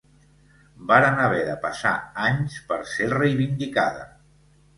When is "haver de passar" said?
1.25-1.91